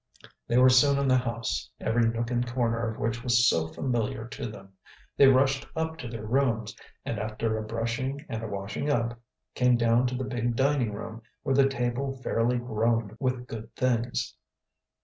[0.47, 4.25] They were soon in the house, every nook and corner of which was so familiar
[4.29, 4.73] to them.
[5.15, 9.19] They rushed up to their rooms, and, after a brushing and a washing up,
[9.53, 14.33] came down to the big dining room, where the table fairly groaned with good things.